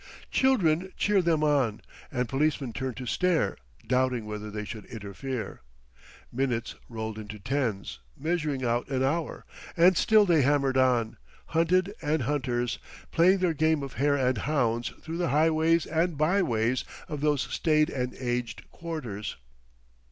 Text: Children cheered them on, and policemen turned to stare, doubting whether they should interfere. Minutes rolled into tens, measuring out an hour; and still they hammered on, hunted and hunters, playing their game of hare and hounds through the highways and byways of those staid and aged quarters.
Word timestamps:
Children 0.31 0.91
cheered 0.97 1.25
them 1.25 1.43
on, 1.43 1.79
and 2.11 2.27
policemen 2.27 2.73
turned 2.73 2.97
to 2.97 3.05
stare, 3.05 3.55
doubting 3.85 4.25
whether 4.25 4.49
they 4.49 4.65
should 4.65 4.85
interfere. 4.85 5.61
Minutes 6.31 6.73
rolled 6.89 7.19
into 7.19 7.37
tens, 7.37 7.99
measuring 8.17 8.65
out 8.65 8.87
an 8.89 9.03
hour; 9.03 9.45
and 9.77 9.95
still 9.95 10.25
they 10.25 10.41
hammered 10.41 10.75
on, 10.75 11.17
hunted 11.49 11.93
and 12.01 12.23
hunters, 12.23 12.79
playing 13.11 13.37
their 13.37 13.53
game 13.53 13.83
of 13.83 13.93
hare 13.93 14.15
and 14.17 14.39
hounds 14.39 14.91
through 15.03 15.17
the 15.17 15.29
highways 15.29 15.85
and 15.85 16.17
byways 16.17 16.83
of 17.07 17.21
those 17.21 17.43
staid 17.43 17.91
and 17.91 18.15
aged 18.15 18.67
quarters. 18.71 19.37